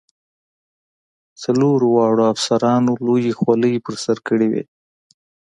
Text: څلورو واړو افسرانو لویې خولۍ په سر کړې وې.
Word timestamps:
څلورو 1.41 1.87
واړو 1.95 2.23
افسرانو 2.33 2.91
لویې 3.05 3.33
خولۍ 3.39 3.73
په 3.85 3.91
سر 4.03 4.17
کړې 4.27 4.47
وې. 4.51 4.63